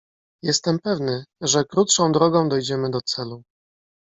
"Jestem 0.43 0.79
pewny, 0.79 1.25
że 1.41 1.65
krótszą 1.65 2.11
drogą 2.11 2.49
dojdziemy 2.49 2.89
do 2.91 3.01
celu." 3.01 3.43